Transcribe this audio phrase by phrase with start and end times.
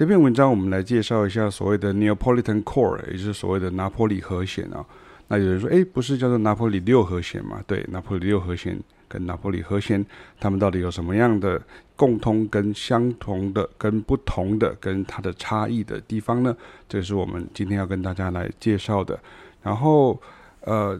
[0.00, 4.82] 这篇文章我们来介绍一下所谓的 Neapolitan chord，也就是所谓的拿破里和弦啊。
[5.28, 7.62] 那有人说，诶，不是叫做拿破里六和弦吗？
[7.66, 10.02] 对，拿破里六和弦跟拿破里和弦，
[10.40, 11.60] 它们到底有什么样的
[11.96, 16.56] 共通跟相同的、跟不同的、跟它的差异的地方呢？
[16.88, 19.20] 这是我们今天要跟大家来介绍的。
[19.62, 20.18] 然后，
[20.62, 20.98] 呃，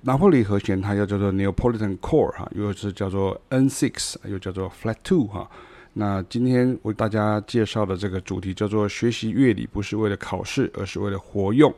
[0.00, 5.50] 拿破里和弦它又叫做 Neapolitan chord 哈，又是叫做 N6，又叫做 Flat Two 哈。
[5.98, 11.74] 那今天为大家介绍的这个主题叫做“学习乐理不是为了考试，而是为了活用”。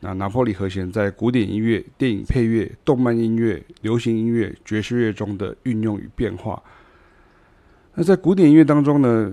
[0.00, 6.62] 那拿破里和弦在古典音乐、电影配乐、动漫音乐、流行音乐、爵士乐中的运用与变化。
[7.94, 9.32] 那在古典音乐当中呢，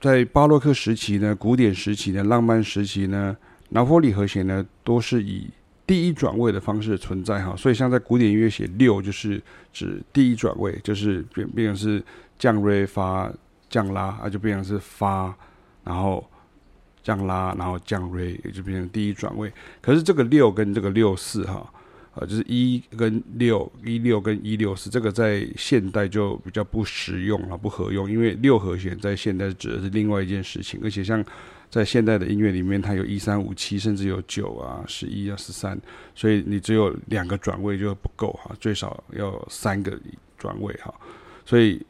[0.00, 3.36] 在巴洛克时期呢、古典时期呢、浪漫时期呢，
[3.68, 5.46] 拿破里和弦呢都是以
[5.86, 7.54] 第一转位的方式存在哈。
[7.56, 12.02] 所以像在古典音乐写六，就是指第一转位，就是变变成是。
[12.38, 13.32] 降 re 发
[13.70, 15.34] 降拉啊，就变成是发，
[15.84, 16.22] 然后
[17.02, 19.50] 降拉，然后降 re，，也就变成第一转位。
[19.80, 21.72] 可是这个六跟这个六四哈，
[22.16, 31.24] 呃，就是一跟六，一六跟一六四，这个在现代就比较不实用了，不合用，因为六和弦在现代指的是另外一件事情，而且像
[31.70, 35.78] 在现代的音乐里面，它有一三五七，甚至有九啊、十一啊、十三，
[36.14, 39.96] 所以你只有两个转位就不够哈，最少要三个
[40.36, 40.94] 转位哈，
[41.44, 41.80] 所以。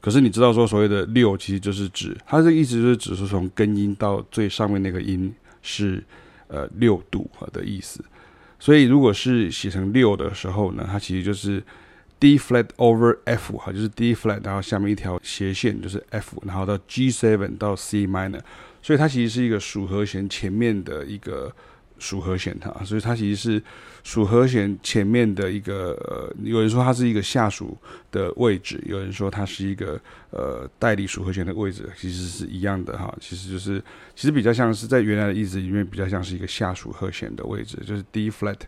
[0.00, 6.02] 可是你知道说所谓的六其实就是指，它这意思就是指说从根音到最上面那个音是
[6.48, 8.04] 呃六度的意思。
[8.62, 11.60] 所以如果是写成六的时候呢，它其实就是
[12.20, 18.38] D flat over F 哈，就是 D flat，然后下面一条斜线就是 F，然后到 G seven 到 C minor，
[18.80, 21.52] 所以它其实是一个属和弦前面的一个。
[22.02, 23.62] 属和弦哈，所以它其实是
[24.02, 27.78] 属和弦前面的一个呃，有人说它是一个下属
[28.10, 29.98] 的位置，有人说它是一个
[30.30, 33.14] 呃代理属和弦的位置，其实是一样的哈。
[33.20, 33.80] 其实就是
[34.16, 38.58] 其实比较像是在原来的意思里面比较像是一个下属和弦的位置，就是 D flat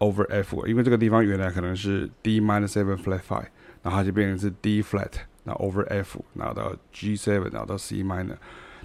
[0.00, 3.46] over F，因为这个地方原来可能是 D minor seven flat five，
[3.82, 5.12] 然后它就变成是 D flat，
[5.44, 8.36] 然后 over F，然后到 G seven，然后到 C minor，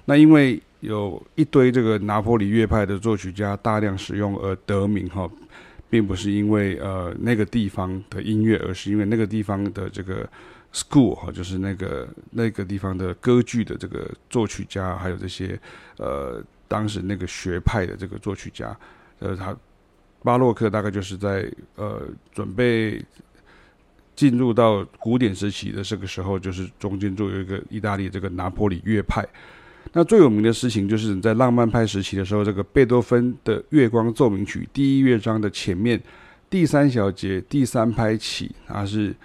[0.06, 0.62] 那因为。
[0.82, 5.30] 有一堆这个拿破里乐派的作曲家大量使用而得名哈，
[5.90, 10.28] 并不是因为呃那个地方的音乐，而是因为那个地方的这个
[10.74, 15.60] school 哈，就是那个那个地方的歌剧的这个作曲家，还有这些
[15.98, 18.78] 呃当时那个学派的这个作曲家，
[19.20, 19.56] 呃，他
[20.24, 23.04] 巴洛克大概就是在呃准备
[24.16, 29.28] 进入到古典时期的这个时候，就是中间就有一个意大利这个拿破里乐派。
[29.94, 36.02] 那最有名的事情就是你在浪漫派时期的时候，这个贝多芬的《月光奏鸣曲》第一乐章的前面
[36.50, 39.16] 第三小节第三拍起，它是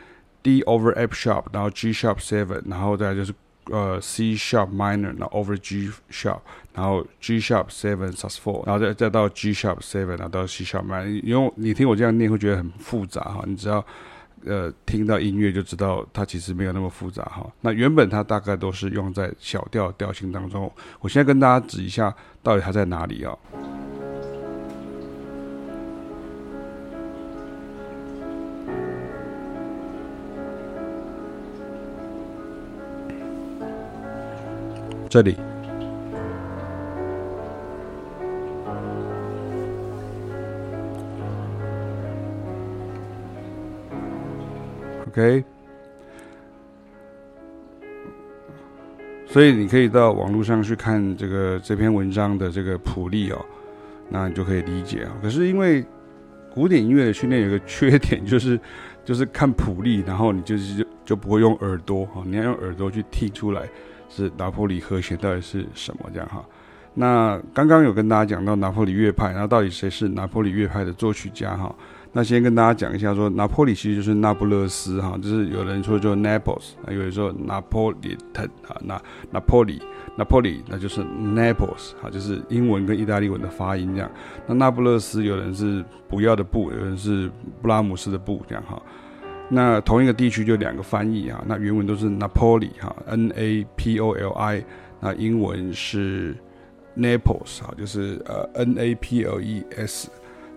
[0.43, 3.33] D over F sharp，然后 G sharp seven，然后再来就是
[3.67, 6.41] 呃 C sharp minor，然后 over G sharp，
[6.75, 11.21] 然后 G sharp seven sus four，然后再再到 G sharp seven，然后到 C sharp minor。
[11.23, 13.85] 因为你听我这样念会觉得很复杂哈，你知道。
[14.47, 17.51] 呃，听到音乐就知道它其实没有那么复杂哈。
[17.63, 20.71] 那原本它大概都是用在小调调性当中。
[21.01, 23.37] 我现在跟大家指一下，到底它在哪里啊？
[35.09, 35.37] 这里。
[45.17, 45.45] OK，
[49.27, 53.47] 所以你可以到网络上去看这个这篇文章的这个谱例哦，
[54.09, 55.13] 那你就可以理解啊。
[55.23, 55.87] 可是因为
[56.53, 58.59] 古典音乐的训练有个缺点，就是
[59.05, 63.69] 就是看谱例，然后你就是就就不会用耳朵哈，你要用耳朵去听出来
[64.09, 66.45] 是拿破里和弦到底是什么这样哈。
[66.93, 71.73] 那刚刚有跟大家讲到拿破里乐派，然后到底谁是拿破里乐派的作曲家哈？
[72.17, 79.03] 那先跟大家讲一下，说拿破里其实就是那不勒斯哈，就是有人说就 Naples，啊有人说拿坡里腾啊，那
[79.33, 79.83] 拿坡里，
[80.17, 84.09] 拿坡里那就是 Naples 哈，就是英文跟意大利文的发音这样。
[84.47, 87.29] 那那不勒斯有人是不要的不，有人是
[87.61, 88.81] 布拉姆斯的不这样哈。
[89.49, 94.65] 那同一个地区就两个翻译哈，那原文都是 Napoli 哈，N A P O L I，
[95.01, 96.37] 那英文是
[96.97, 100.09] Naples 哈，就是呃 N A P L E S。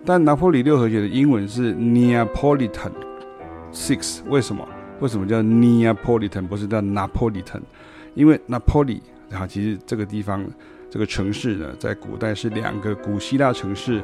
[0.08, 2.92] 但拿破里六和弦的英文是 Neapolitan
[3.70, 4.66] Six，为什么？
[5.00, 7.60] 为什么叫 Neapolitan 不是叫 Napolitan？
[8.14, 10.42] 因为 Napoli 啊，其实这个地方
[10.88, 13.98] 这个城市呢，在古代是两个古希腊城市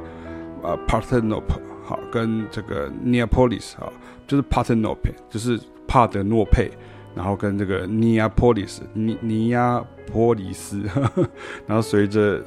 [0.62, 3.90] 啊，Parthenope 好，跟这个 Neapolis 啊，
[4.26, 5.58] 就是 p a r t h e n o p 就是
[5.88, 6.70] 帕德诺佩
[7.16, 10.82] 然后跟这个尼亚波利斯，尼尼亚波里斯，
[11.66, 12.44] 然后随着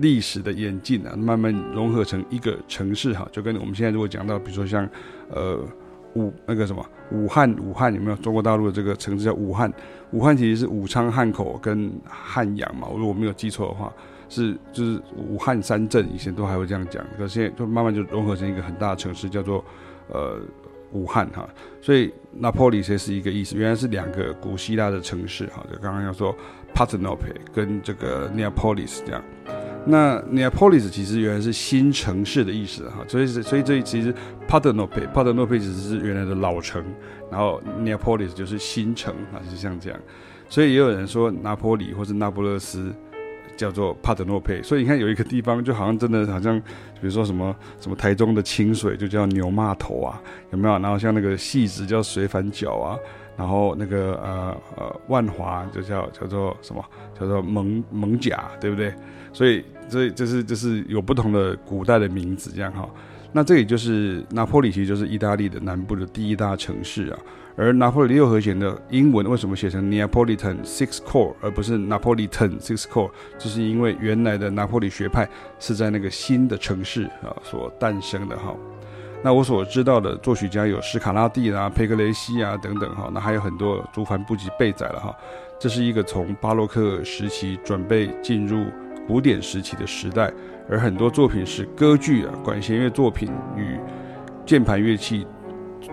[0.00, 4.88] 历史的演进啊，慢慢融合成一个城市哈，就跟我们现在如果讲到，比如说像
[5.30, 5.58] 呃
[6.14, 9.72] 武那个什么武汉，武汉有没有中国大陆的这个城市叫武汉？
[10.12, 13.92] 武汉其实是武昌、汉口跟汉阳嘛，我如果没有记错的话，
[14.28, 19.64] 是就是武汉三镇，以前都还会这样讲，可是现在就慢慢就融合成一个很大的城市，叫做
[20.08, 20.40] 呃。
[20.92, 21.46] 武汉哈，
[21.82, 26.32] 所以拿坡里这是一个意思，原来是两个古希腊的城市哈，就刚刚要说
[26.72, 29.22] p a t e n o p e 跟这个 napolis 这样，
[29.86, 34.12] 那 Neapolis 其实原来是新城市的意思哈，所以所以这其实
[34.48, 36.84] Partenope Partenope 只是原来的老城，
[37.30, 39.98] 然后 Neapolis 就是新城啊，就像这样，
[40.48, 42.92] 所以也有人说拿坡里或是那不勒斯。
[43.56, 50.78] 叫做帕德诺佩，所以你看有一个地方就好像真的好像，比如说什么什么台中的清水就叫牛骂头啊，有没有？
[50.78, 52.98] 然后像那个戏子叫水反角啊，
[53.36, 56.84] 然后那个呃呃万华就叫叫做什么？
[57.18, 58.94] 叫做蒙蒙甲，对不对？
[59.32, 62.88] 所以所以这是这是有不同的古代的名字这样哈。
[63.32, 67.18] 那这里就是拿破里，其实就是意大利的南部的第一大城市啊。
[67.58, 73.10] 而拿破里六和弦的英文为什么写成 Neapolitan Six Core，而不是 Napolitan Six Core？
[73.38, 75.26] 就是因为原来的拿破里学派
[75.58, 78.54] 是在那个新的城市啊所诞生的哈。
[79.26, 83.10] 那我所知道的作曲家有史卡拉蒂啊、佩格雷西啊等等哈。
[83.12, 85.12] 那还有很多族繁不及备载了哈。
[85.58, 88.66] 这是一个从巴洛克时期准备进入
[89.04, 90.32] 古典时期的时代，
[90.70, 93.76] 而很多作品是歌剧啊、管弦乐作品与
[94.46, 95.26] 键盘乐器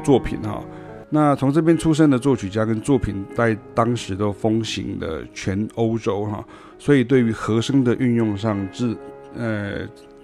[0.04, 0.64] 作品哈。
[1.10, 6.46] 那从这边出生的作曲家跟作品在当时都风行了全欧洲哈，
[6.78, 8.96] 所以对于和声的运用上，是
[9.36, 9.80] 呃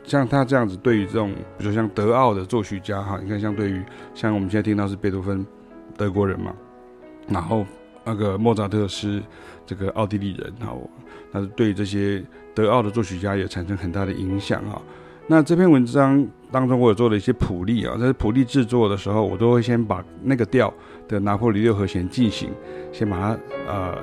[0.09, 3.83] 像他这样子，对于这种比如说像德奥的作曲家哈，你看像对于
[4.15, 5.45] 像我们现在听到是贝多芬，
[5.95, 6.51] 德国人嘛，
[7.27, 7.63] 然后
[8.03, 9.21] 那个莫扎特是
[9.67, 10.75] 这个奥地利人哈，
[11.31, 12.23] 那对于这些
[12.55, 14.81] 德奥的作曲家也产生很大的影响哈。
[15.27, 20.73] 那这篇文章当中，我有做了一些谱例啊，在谱例制作的时候，我都会先把那个调
[21.07, 22.49] 的拿破里六和弦进行，
[22.91, 23.95] 先把它呃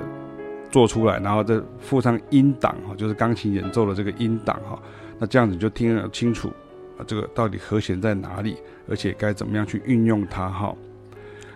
[0.71, 4.81] 做出来，然后再附上音档哈，就是钢琴演奏的这个音档哈，
[5.19, 6.49] 那这样子就听得清楚
[6.97, 8.57] 啊，这个到底和弦在哪里，
[8.89, 10.75] 而且该怎么样去运用它哈。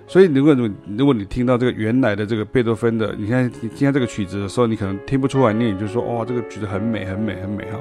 [0.08, 0.54] 所以如果
[0.98, 7.80] 如果你听到这个原来的这个贝多芬的，你看你听到这个曲子的时候，你可能听不出来，你就说哦，这个曲子很美很美很美哈。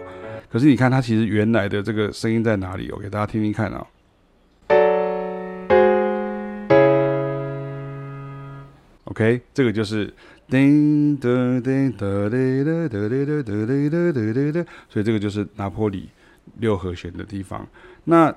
[0.49, 2.91] 可是你看，它其实原来的这个声音在哪里？
[2.93, 3.87] 我给大家听听看啊。
[9.11, 10.13] OK，这个就是
[10.49, 16.09] 叮噔噔噔噔噔噔噔噔噔噔噔，所以这个就是拿坡里
[16.59, 17.67] 六和弦的地方。
[18.05, 18.35] 那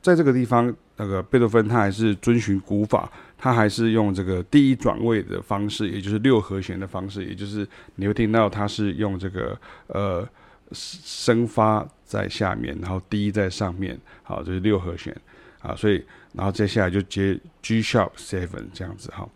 [0.00, 7.66] 在这个地方，那个贝多芬他还是遵循古法，他还是用这个第一转位的方式，也就是六和弦的方式，也就是
[7.96, 10.28] 你会听到他是用这个呃。
[10.74, 15.14] 升发在下面，然后低在上面，好，这是六和弦，
[15.60, 19.28] 啊，所以然后接下来就接 G sharp seven 这样子哈。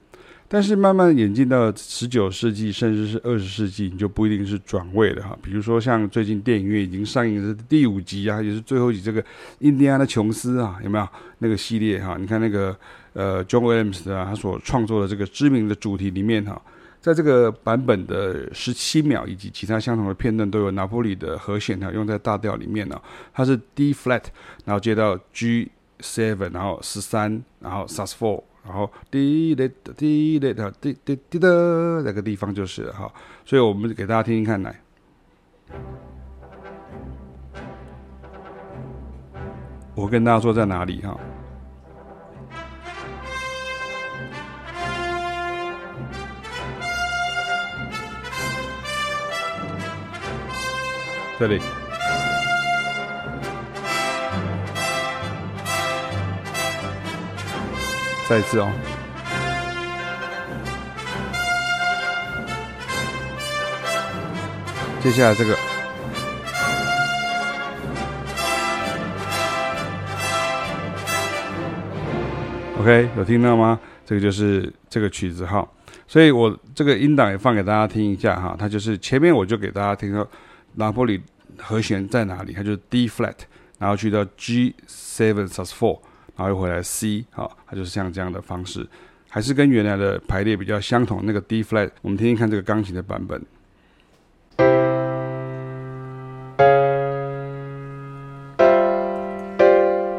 [0.49, 5.37] 但是慢慢演进到十九世纪，甚至是二十世纪，你就不一定是转位了哈。
[5.43, 9.25] 比如说像最近电影院已经上映的第五集啊，也是最后一集这个
[9.59, 11.09] 印第安的琼斯啊，有没有
[11.39, 12.17] 那个系列哈？
[12.19, 12.77] 你看那个
[13.13, 16.61] 呃 John Williams 啊，他所创作的这个知名的主题里面哈。
[16.99, 23.01] 在这个版本的十七秒以及其他相同的片段都有拿破里的和弦哈，用在大调里面呢。
[23.33, 24.23] 它是 D flat，
[24.65, 33.13] 然后接到 G seven，然后十三，然后 sus four，然后 D let D let D D D 的那个地方就是哈。
[33.45, 34.81] 所以我们给大家听听看来，
[39.95, 41.17] 我跟大家说在哪里哈。
[51.39, 51.61] 这里，
[58.29, 58.71] 再一次哦。
[65.01, 65.57] 接下来这个
[72.81, 73.79] ，OK，有听到吗？
[74.05, 75.67] 这个就是这个曲子哈，
[76.07, 78.57] 所以我这个音档也放给大家听一下哈。
[78.59, 80.29] 它就是前面我就给大家听说。
[80.79, 81.19] 拿坡里
[81.59, 82.53] 和弦在哪里？
[82.53, 83.35] 它就是 D flat，
[83.79, 85.99] 然后去到 G seven sus four，
[86.37, 88.87] 然后又回来 C，好，它就是像这样的方式，
[89.31, 91.23] 还是跟原来的排列比较相同。
[91.25, 93.43] 那个 D flat，我们听听看这个钢琴的版本，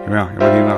[0.06, 0.24] 有没有？
[0.34, 0.77] 有没有听到？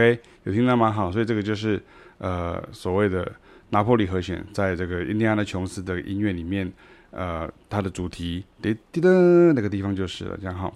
[0.00, 0.90] OK，有听到吗？
[0.90, 1.78] 好，所以这个就是
[2.16, 3.30] 呃所谓的
[3.68, 6.72] 拿破里和弦，在这个印第安纳琼斯的音乐里面，
[7.10, 10.74] 呃，它的主题滴滴的那个地方就是了，这样好。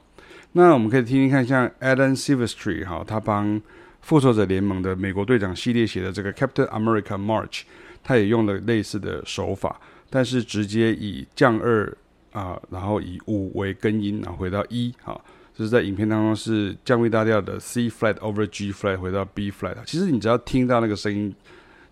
[0.52, 3.58] 那我们可以听听看，像 Alan Silvestri 哈，他帮
[4.02, 7.62] 复仇者联盟的美国队长系列写的这个 Captain America March，
[8.02, 11.90] 他也用了类似的手法，但是直接以降二
[12.32, 15.18] 啊，然后以五为根音，然后回到一，哈。
[15.56, 21.32] 就是在影片当中是降 B 大调的 C flat over G flat 回到 B flat，其实你只要听到那个声音，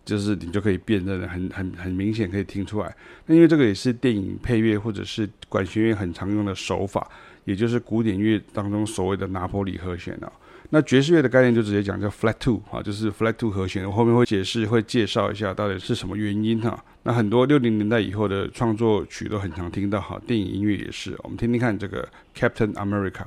[0.04, 2.92] 就是你就可以辨认的很很很明显可以听出来。
[3.26, 7.08] 那因为这个也是电影配乐或者是管弦乐很常用的手法，
[7.44, 10.32] 也就是古典乐当中所谓的拿破里和弦啊。
[10.70, 13.86] 那爵士乐的概念就直接讲叫 flat two 啊，就是 flat two 和弦。
[13.86, 16.82] 我后面会解释会介绍一下到底是什么原因哈。
[17.04, 21.14] 那很多六零年代以后的创作曲都很常听到哈，电影音乐也是。
[21.22, 23.26] 我们听听看这个 Captain America。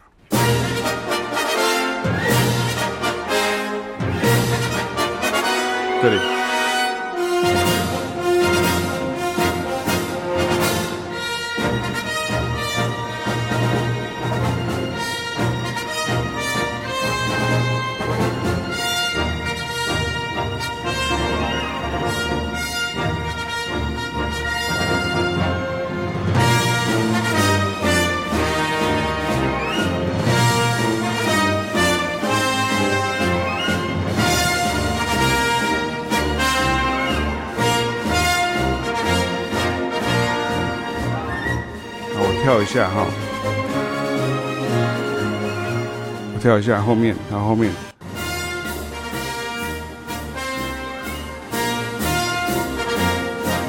[6.01, 6.34] 这里。
[42.75, 43.05] 下哈，
[46.33, 47.71] 我跳一下后面，然后后面，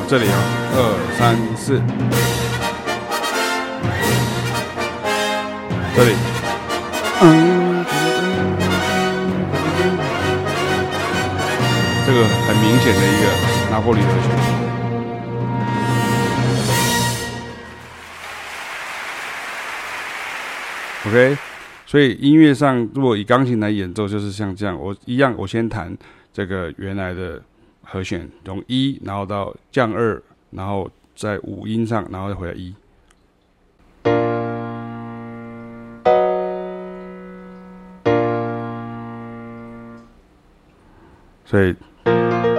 [0.08, 0.34] 这里啊，
[0.75, 1.80] 二三四，
[5.94, 6.16] 这里，
[7.22, 7.84] 嗯，
[12.04, 13.30] 这个很明显的一个
[13.70, 14.65] 拿破里和弦。
[21.08, 21.38] OK，
[21.86, 25.96] 所以音乐上如果以钢琴来演奏，就是像这样，我一样，我先弹
[26.32, 27.40] 这个原来的
[27.84, 30.20] 和弦，从一，然后到降二，
[30.50, 32.75] 然后在五音上，然后再回来一。
[41.44, 42.55] 所以。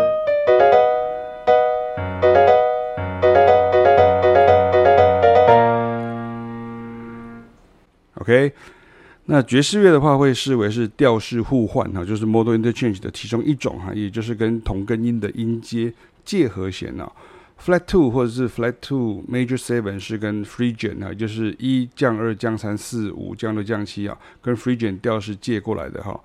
[8.28, 8.52] OK，
[9.28, 15.94] 那爵士乐的话会视为是调式互换哈，就是 modal interchange 的其中一种哈，也就是跟同根音的音阶
[16.26, 17.10] 借和弦啊
[17.58, 26.20] ，flat two 或者是 flat two major seven 是跟 Phrygian 啊，就是一降二降三四五降六降七啊，跟 Phrygian 调式借过来的哈。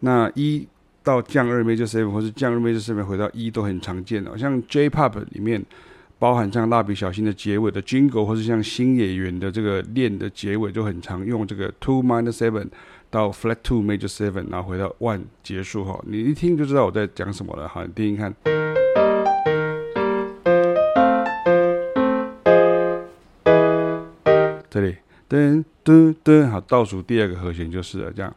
[0.00, 0.66] 那一
[1.02, 5.62] 到降二 major seven 或是降二 major seven 回到一都很常见的，像 J-pop 里面。
[6.22, 12.68] 包含像蜡笔小新的结尾的 Jingle，或是像星野源的这个恋的结尾，就很常用这个 two minor seven
[13.10, 16.00] 到 flat two major seven，然后回到 one 结束哈。
[16.06, 17.82] 你一听就知道我在讲什么了哈。
[17.84, 18.32] 你听听看，
[24.70, 24.94] 这里
[25.28, 28.32] 噔噔噔，好，倒数第二个和弦就是了这样。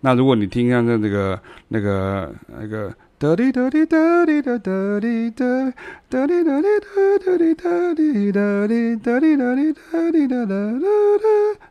[0.00, 2.94] 那如果你听像这个那个那个。
[3.22, 5.72] 哒滴哒滴哒滴哒哒滴哒，
[6.08, 10.88] 哒滴哒滴哒哒滴哒滴哒滴，哒滴哒滴哒滴哒哒哒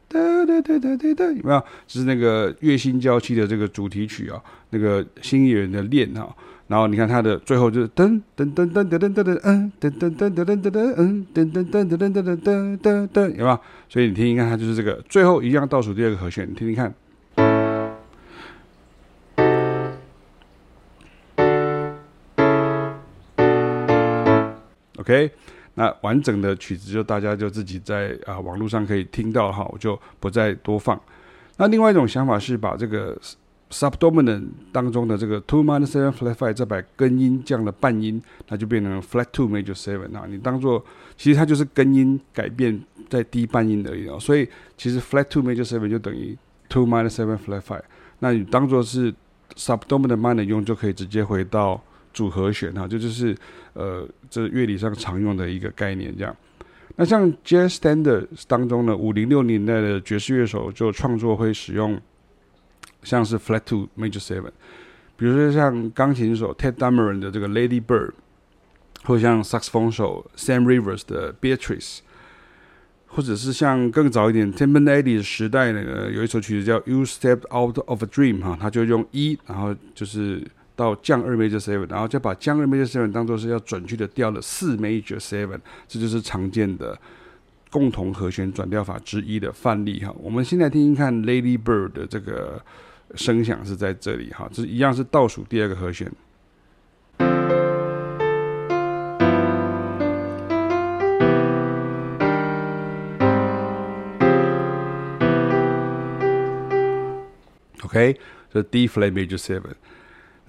[0.08, 1.62] 哒哒哒哒哒哒，有没有？
[1.86, 6.34] 这是那个月薪娇妻的这个主题曲啊，那个星野源的恋哈。
[6.68, 13.60] 然后你看它的最后就是噔噔噔噔噔噔噔噔，嗯，噔噔噔噔噔噔噔，嗯，噔噔噔噔噔噔噔噔噔，有没有？
[13.90, 16.94] 所以你听听看，它就是这个最后一样倒数第二个和弦，你听听看。
[25.02, 25.32] OK，
[25.74, 31.00] 那完整的曲子就大家就自己在啊网络上可以听到哈，我就不再多放。
[31.58, 33.20] 那另外一种想法是把这个
[33.72, 40.26] subdominant 当中的这个 two minor seven flat five 再把根音降了半音，那就变成 flat two major seven 啊。
[40.30, 40.84] 你当做
[41.18, 42.80] 其实它就是根音改变
[43.10, 44.20] 在低半音而已哦。
[44.20, 46.38] 所以其实 flat two major seven 就等于
[46.70, 47.82] two minor seven flat five。
[48.20, 49.12] 那你当做是
[49.56, 51.82] subdominant minor 用就可以直接回到。
[52.14, 53.34] 主和弦哈，这就是
[53.72, 56.12] 呃，这是乐理上常用的一个概念。
[56.18, 56.36] 这样，
[56.96, 62.00] 那像 Jazz Standard 当中呢，五零六年代的爵士乐手就创作会使用
[63.04, 64.52] 像是 Flat Two Major Seven，
[65.18, 68.12] 比如说像钢琴手 Tadd Dameron 的这个 Lady Bird，
[69.04, 72.00] 或者像萨克斯风手 Sam Rivers 的 Beatrice，
[73.08, 80.42] 或者是像更早一点 Tim Eddie 时代呢，有一首曲子叫 You Stepped Out of a Dream 哈，他就用一，然后就是。
[80.82, 86.98] 到降二 major seven，然后再把降二 major seven 当做是要准确的调了四 major seven，这就是常见的
[87.70, 90.12] 共同和弦转调法之一的范例哈。
[90.20, 92.60] 我们现在听听看 Lady Bird 的这个
[93.14, 96.12] 声响是在这里哈，这一样是倒数第二个和弦。
[107.84, 108.18] OK，
[108.52, 109.74] 这是 D flat major seven，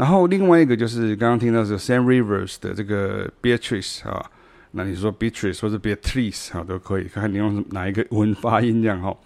[0.03, 4.21] 然后另外一个就是刚刚听到是 Sam Rivers 的这个 Beatrice 啊，
[4.73, 9.17] 那你说 Beatrice 或者 Beatrice 啊都可以，看看你用哪一个文发音这样哈。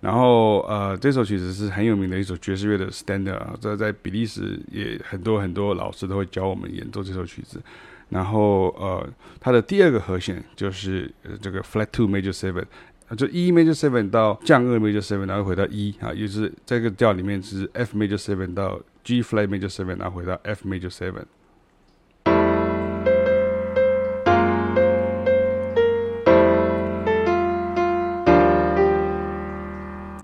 [0.00, 7.60] 然后呃，这首曲子是很有名的一首爵士乐的 standard 啊，这在比利时也很多很多老师都会教我们演奏这首曲子。
[8.08, 9.06] 然后呃，
[9.38, 11.12] 它的第二个和弦就是
[11.42, 12.64] 这个 flat two major seven。
[13.14, 19.68] 就 E major seven 到降二 major seven，然后回到 E 啊，也就是这个调里面是 F major seven 到 G flat major
[19.68, 21.24] seven，然后回到 F major seven。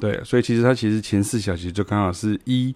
[0.00, 2.72] 对，所以其实它其实前四小节就刚好是一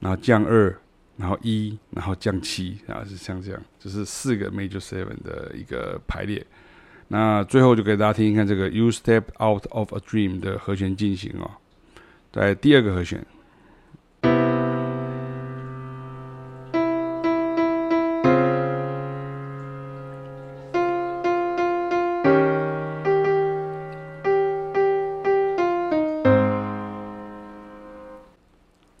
[0.00, 0.76] 然后降二，
[1.16, 6.44] 然后一然后降七，然后是像这样，就是四个 major seven 的一个排列。
[7.06, 11.48] 那最后就给大家听一看这个 You Step Out of a Dream 的和弦进行哦，
[12.32, 13.24] 在第二个和弦。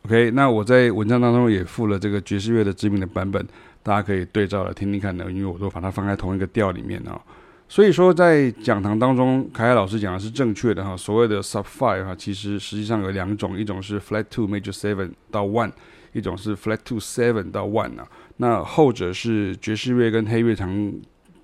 [0.08, 3.46] OK，那我在文章当中也附了这个爵士乐的知名的版本，
[3.82, 7.20] 大家可以对照来听听看的，因为我都把它放在同一个调里面哦。
[7.68, 10.96] 所以说，在讲堂当中，凯凯老师讲的是正确的哈。
[10.96, 15.70] 所谓的 sub five 哈，其实实际上有两种，一种是 flat two major seven 到 one，
[16.14, 18.08] 一种是 flat two seven 到 one 啊。
[18.38, 20.90] 那后者是爵士乐跟黑乐常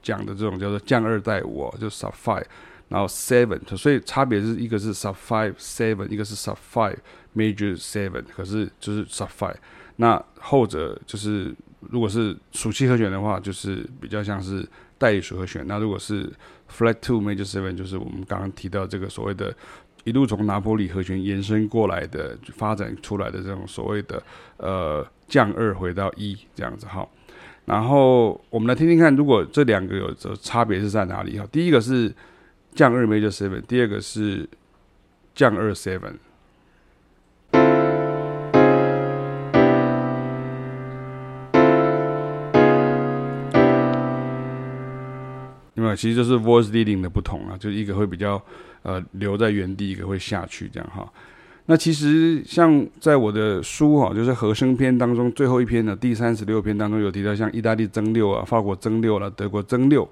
[0.01, 2.45] 讲的这种叫做降二带五，就 sub five，
[2.89, 6.97] 然后 seven，所以差别是一个是 sub five seven，一个是 sub five
[7.35, 9.57] major seven，可是就是 sub five。
[9.97, 14.67] 那后者就是如果是属七和弦的话，就是比较像是。
[14.97, 16.33] 代理属和弦，那如果是
[16.71, 19.55] Flat Two Major Seven，就是我们刚刚提到这个所谓的，
[20.05, 24.23] 一路从拿坡里和弦延伸过来的，发展出来的这种所谓的
[24.57, 27.07] 呃降二回到一这样子哈。
[27.67, 31.47] 然后我们来听听看，如果这两个有差别是在哪里哈？
[31.51, 32.15] 第一个是
[32.73, 34.49] 降二 Major Seven，第二个是
[35.35, 36.15] 降二 Seven。
[45.95, 48.41] 其实就是 voice leading 的不同啊，就一个会比较
[48.83, 51.11] 呃留在原地，一个会下去这样哈。
[51.67, 60.09] 那其实像在我的书哈，就是和声篇当中最后一篇的第三十六篇当中有提到，像意大利增六啊、法国增六了、德国增六，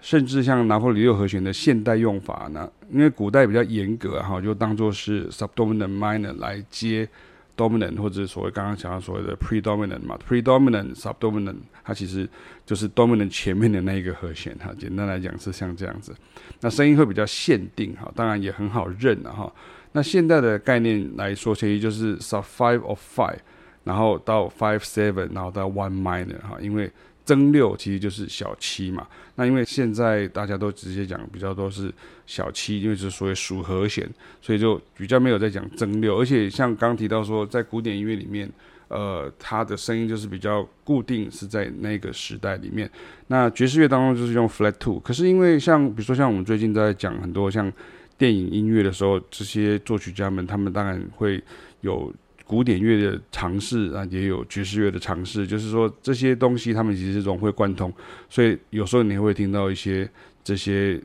[0.00, 7.08] 甚至像拿破里六和弦的现代用法呢，因为古代比较严格哈，就当做是 subdominant minor 来接。
[7.56, 12.28] Dominant 或者所谓刚刚讲到所谓的 predominant 嘛，predominant subdominant 它其实
[12.64, 16.14] 就是 dominant 前面的那一个和弦哈，简单来讲是像这样子，
[16.60, 19.52] 那声音会比较限定哈，当然也很好认了哈。
[19.92, 23.38] 那现在的概念来说，其实就是 sub five of five，
[23.84, 26.90] 然后到 five seven，然后到 one minor 哈，因为。
[27.24, 29.06] 增六其实就是小七嘛，
[29.36, 31.92] 那因为现在大家都直接讲比较多是
[32.26, 34.08] 小七，因为是所谓属和弦，
[34.40, 36.18] 所以就比较没有在讲增六。
[36.18, 38.50] 而且像刚提到说，在古典音乐里面，
[38.88, 42.90] 呃，它的声音就是比较固定，是在那个时代里面。
[43.28, 47.72] 那爵士乐当中就是用 flat two，可是因为像比如说像我们最近在讲很多像
[48.18, 51.42] 电影音乐的时候，这些作曲家们他们当然会
[51.82, 52.12] 有。
[52.52, 57.90] 古典乐的尝试啊，也有爵士乐的尝试，就是说这些东西他们其实融会贯通，
[58.28, 60.06] 所以有时候你会听到一些
[60.44, 61.00] 这些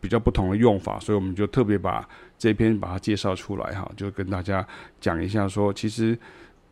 [0.00, 4.64] 比较不同的用法，所以我们就特别把这篇把它介绍出来哈，就跟大家
[5.00, 6.16] 讲一下说，其实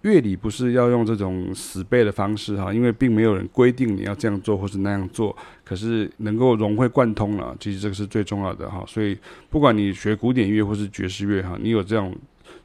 [0.02, 8.84] 乐理不是要用这种死背的方式哈，因为并没有人规定你要这样做或是那样做，可是能够融会贯通了，其实这个是最重要的哈。
[8.86, 12.16] 所以不管你学古典乐或是爵士乐哈，你有这种。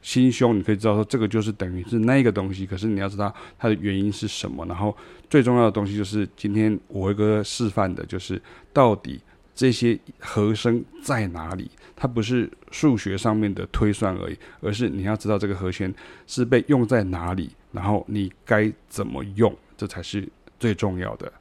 [0.02, 4.64] 心胸，你可以知道说这个就是等于是那个东西，可是你要知道它的原因是什么。
[4.66, 4.96] 然后
[5.28, 8.40] 最重要的东西就是今天我一个示范的，就是
[8.72, 9.20] 到底
[9.54, 11.70] 这些和声在哪里？
[11.96, 15.92] 它不是数学上面的推算而已，而是你要知道这个和弦
[16.26, 20.28] 是被用在哪里，然后你该怎么用，这才是
[20.60, 21.32] 最重要的。